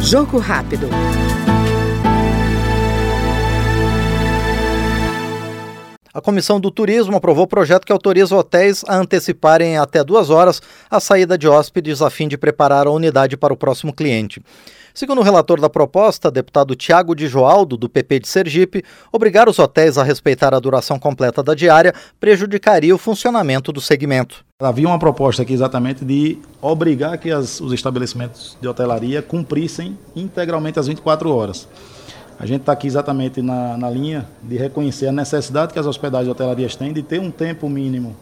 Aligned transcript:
Jogo 0.00 0.38
rápido. 0.38 0.88
A 6.14 6.20
Comissão 6.20 6.60
do 6.60 6.70
Turismo 6.70 7.16
aprovou 7.16 7.42
o 7.42 7.48
projeto 7.48 7.84
que 7.84 7.92
autoriza 7.92 8.36
hotéis 8.36 8.84
a 8.86 8.96
anteciparem 8.96 9.76
até 9.76 10.04
duas 10.04 10.30
horas 10.30 10.62
a 10.88 11.00
saída 11.00 11.36
de 11.36 11.48
hóspedes 11.48 12.00
a 12.00 12.08
fim 12.08 12.28
de 12.28 12.38
preparar 12.38 12.86
a 12.86 12.90
unidade 12.92 13.36
para 13.36 13.52
o 13.52 13.56
próximo 13.56 13.92
cliente. 13.92 14.40
Segundo 14.94 15.18
o 15.18 15.24
relator 15.24 15.60
da 15.60 15.68
proposta, 15.68 16.30
deputado 16.30 16.76
Tiago 16.76 17.16
de 17.16 17.26
Joaldo, 17.26 17.76
do 17.76 17.88
PP 17.88 18.20
de 18.20 18.28
Sergipe, 18.28 18.84
obrigar 19.12 19.48
os 19.48 19.58
hotéis 19.58 19.98
a 19.98 20.04
respeitar 20.04 20.54
a 20.54 20.60
duração 20.60 21.00
completa 21.00 21.42
da 21.42 21.52
diária 21.52 21.92
prejudicaria 22.20 22.94
o 22.94 22.98
funcionamento 22.98 23.72
do 23.72 23.80
segmento. 23.80 24.44
Havia 24.62 24.86
uma 24.86 25.00
proposta 25.00 25.42
aqui 25.42 25.52
exatamente 25.52 26.04
de 26.04 26.38
obrigar 26.62 27.18
que 27.18 27.32
as, 27.32 27.60
os 27.60 27.72
estabelecimentos 27.72 28.56
de 28.60 28.68
hotelaria 28.68 29.20
cumprissem 29.20 29.98
integralmente 30.14 30.78
as 30.78 30.86
24 30.86 31.28
horas. 31.28 31.66
A 32.38 32.46
gente 32.46 32.60
está 32.60 32.72
aqui 32.72 32.86
exatamente 32.86 33.40
na, 33.40 33.76
na 33.76 33.88
linha 33.88 34.26
de 34.42 34.56
reconhecer 34.56 35.06
a 35.06 35.12
necessidade 35.12 35.72
que 35.72 35.78
as 35.78 35.86
hospedagens 35.86 36.28
e 36.28 36.30
hotelarias 36.30 36.74
têm 36.74 36.92
de 36.92 37.02
ter 37.02 37.20
um 37.20 37.30
tempo 37.30 37.68
mínimo 37.68 38.16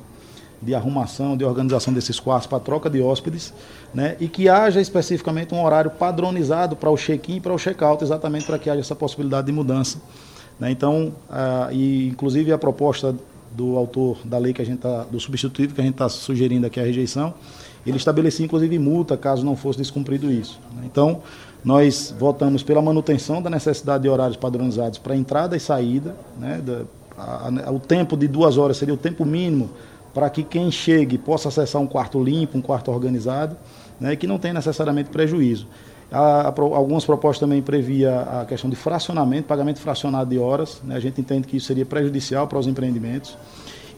de 0.62 0.74
arrumação, 0.74 1.36
de 1.36 1.44
organização 1.44 1.92
desses 1.92 2.20
quartos 2.20 2.46
para 2.46 2.60
troca 2.60 2.88
de 2.88 3.02
hóspedes, 3.02 3.52
né? 3.92 4.16
e 4.20 4.28
que 4.28 4.48
haja 4.48 4.80
especificamente 4.80 5.52
um 5.52 5.64
horário 5.64 5.90
padronizado 5.90 6.76
para 6.76 6.88
o 6.88 6.96
check-in 6.96 7.36
e 7.36 7.40
para 7.40 7.52
o 7.52 7.58
check-out, 7.58 8.02
exatamente 8.04 8.46
para 8.46 8.58
que 8.58 8.70
haja 8.70 8.80
essa 8.80 8.94
possibilidade 8.94 9.46
de 9.46 9.52
mudança. 9.52 10.00
Né? 10.60 10.70
Então, 10.70 11.12
e 11.72 12.08
inclusive 12.08 12.52
a 12.52 12.58
proposta 12.58 13.14
do 13.50 13.76
autor 13.76 14.18
da 14.24 14.38
lei 14.38 14.52
que 14.52 14.62
a 14.62 14.64
gente 14.64 14.78
tá, 14.78 15.04
do 15.04 15.18
substitutivo 15.18 15.74
que 15.74 15.80
a 15.80 15.84
gente 15.84 15.94
está 15.94 16.08
sugerindo 16.08 16.66
aqui 16.66 16.78
a 16.78 16.84
rejeição, 16.84 17.34
ele 17.84 17.96
estabelecia 17.96 18.46
inclusive 18.46 18.78
multa 18.78 19.16
caso 19.16 19.44
não 19.44 19.56
fosse 19.56 19.78
descumprido 19.78 20.30
isso. 20.30 20.60
Né? 20.76 20.82
Então, 20.86 21.22
nós 21.64 22.14
votamos 22.18 22.62
pela 22.62 22.82
manutenção 22.82 23.40
da 23.40 23.48
necessidade 23.48 24.02
de 24.02 24.08
horários 24.08 24.36
padronizados 24.36 24.98
para 24.98 25.16
entrada 25.16 25.56
e 25.56 25.60
saída, 25.60 26.16
né? 26.38 26.60
Da, 26.64 26.82
a, 27.16 27.68
a, 27.68 27.70
o 27.70 27.78
tempo 27.78 28.16
de 28.16 28.26
duas 28.26 28.58
horas 28.58 28.76
seria 28.76 28.94
o 28.94 28.96
tempo 28.96 29.24
mínimo 29.24 29.70
para 30.14 30.28
que 30.28 30.42
quem 30.42 30.70
chegue 30.70 31.16
possa 31.16 31.48
acessar 31.48 31.80
um 31.80 31.86
quarto 31.86 32.22
limpo, 32.22 32.58
um 32.58 32.60
quarto 32.60 32.90
organizado, 32.90 33.56
né, 33.98 34.14
que 34.14 34.26
não 34.26 34.38
tenha 34.38 34.54
necessariamente 34.54 35.10
prejuízo. 35.10 35.66
A, 36.10 36.48
a, 36.48 36.60
algumas 36.60 37.04
propostas 37.04 37.40
também 37.40 37.62
previa 37.62 38.20
a 38.20 38.44
questão 38.44 38.68
de 38.68 38.76
fracionamento, 38.76 39.48
pagamento 39.48 39.80
fracionado 39.80 40.28
de 40.28 40.38
horas. 40.38 40.82
Né, 40.84 40.96
a 40.96 41.00
gente 41.00 41.20
entende 41.20 41.46
que 41.46 41.56
isso 41.56 41.66
seria 41.66 41.86
prejudicial 41.86 42.46
para 42.46 42.58
os 42.58 42.66
empreendimentos 42.66 43.36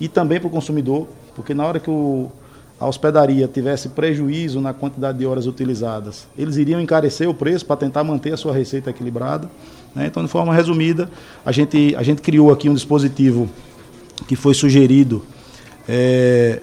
e 0.01 0.09
também 0.09 0.39
para 0.39 0.47
o 0.47 0.51
consumidor, 0.51 1.09
porque 1.35 1.55
na 1.55 1.67
hora 1.67 1.81
que 1.81 1.91
o, 1.91 2.31
a 2.79 2.87
hospedaria 2.87 3.47
tivesse 3.47 3.89
prejuízo 3.91 4.61
na 4.61 4.75
quantidade 4.75 5.19
de 5.19 5.27
horas 5.27 5.47
utilizadas, 5.47 6.27
eles 6.37 6.57
iriam 6.57 6.81
encarecer 6.81 7.29
o 7.29 7.35
preço 7.35 7.65
para 7.65 7.77
tentar 7.77 8.03
manter 8.05 8.33
a 8.33 8.37
sua 8.37 8.53
receita 8.53 8.91
equilibrada. 8.91 9.49
Né? 9.95 10.07
Então, 10.07 10.23
de 10.25 10.29
forma 10.29 10.53
resumida, 10.53 11.09
a 11.47 11.53
gente, 11.53 11.95
a 11.97 12.03
gente 12.03 12.21
criou 12.21 12.53
aqui 12.53 12.69
um 12.69 12.75
dispositivo 12.75 13.49
que 14.27 14.37
foi 14.37 14.55
sugerido 14.55 15.25
é, 15.89 16.61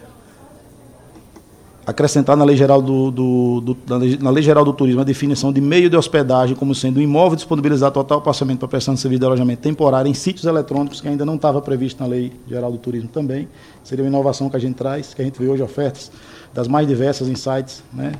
acrescentar 1.86 2.38
na 2.38 2.44
lei, 2.44 2.56
geral 2.56 2.82
do, 2.82 3.12
do, 3.12 3.62
do, 3.62 3.78
na 4.20 4.30
lei 4.30 4.44
geral 4.44 4.64
do 4.64 4.72
turismo 4.72 5.02
a 5.02 5.04
definição 5.04 5.52
de 5.52 5.60
meio 5.60 5.90
de 5.90 5.98
hospedagem 5.98 6.56
como 6.56 6.76
sendo 6.76 7.00
um 7.00 7.04
imóvel 7.04 7.36
disponibilizado 7.36 7.94
total 7.94 8.22
passamento 8.22 8.60
para 8.60 8.68
prestação 8.68 8.94
de 8.94 9.00
serviço 9.00 9.20
de 9.20 9.26
alojamento 9.26 9.62
temporário 9.62 10.10
em 10.10 10.14
sítios 10.14 10.46
eletrônicos 10.46 11.02
que 11.02 11.08
ainda 11.08 11.26
não 11.26 11.36
estava 11.36 11.62
previsto 11.62 12.02
na 12.02 12.08
lei 12.08 12.32
geral 12.48 12.72
do 12.72 12.78
turismo 12.78 13.10
também. 13.10 13.48
Seria 13.84 14.04
uma 14.04 14.10
inovação 14.10 14.50
que 14.50 14.56
a 14.56 14.60
gente 14.60 14.76
traz, 14.76 15.14
que 15.14 15.22
a 15.22 15.26
gente 15.26 15.40
vê 15.40 15.48
hoje 15.48 15.64
ofertas 15.64 16.12
das 16.54 16.68
mais 16.68 16.88
diversas 16.88 17.28
em 17.28 17.36
sites, 17.36 17.84
né? 17.94 18.14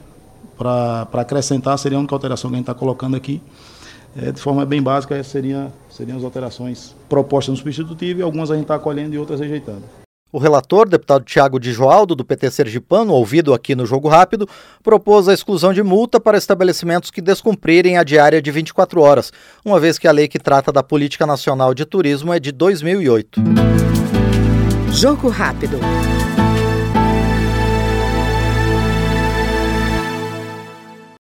Para 0.58 1.08
acrescentar, 1.14 1.78
seria 1.78 1.98
a 1.98 2.00
única 2.00 2.14
alteração 2.14 2.50
que 2.50 2.56
a 2.56 2.58
gente 2.58 2.70
está 2.70 2.74
colocando 2.74 3.16
aqui. 3.16 3.42
É, 4.16 4.32
de 4.32 4.42
forma 4.42 4.66
bem 4.66 4.82
básica, 4.82 5.24
seria, 5.24 5.72
seriam 5.90 6.18
as 6.18 6.24
alterações 6.24 6.94
propostas 7.08 7.54
no 7.54 7.58
substitutivo 7.58 8.20
e 8.20 8.24
algumas 8.24 8.52
a 8.52 8.56
gente 8.56 8.64
está 8.64 8.76
acolhendo 8.76 9.16
e 9.16 9.18
outras 9.18 9.40
rejeitando. 9.40 10.01
O 10.32 10.40
relator, 10.40 10.88
deputado 10.88 11.26
Tiago 11.26 11.60
de 11.60 11.74
Joaldo, 11.74 12.16
do 12.16 12.24
PT 12.24 12.52
Sergipano, 12.52 13.14
ouvido 13.14 13.54
aqui 13.54 13.76
no 13.76 13.86
Jogo 13.86 14.08
Rápido, 14.08 14.48
propôs 14.82 15.28
a 15.28 15.34
exclusão 15.34 15.74
de 15.74 15.84
multa 15.84 16.22
para 16.22 16.38
estabelecimentos 16.38 17.12
que 17.12 17.22
descumprirem 17.22 17.98
a 17.98 18.04
diária 18.04 18.42
de 18.42 18.50
24 18.50 19.02
horas, 19.02 19.34
uma 19.66 19.80
vez 19.80 20.00
que 20.00 20.08
a 20.08 20.12
lei 20.12 20.30
que 20.30 20.40
trata 20.40 20.72
da 20.72 20.82
Política 20.82 21.26
Nacional 21.26 21.74
de 21.74 21.86
Turismo 21.86 22.34
é 22.34 22.40
de 22.40 22.52
2008. 22.52 23.42
Jogo 24.94 25.28
Rápido. 25.28 25.80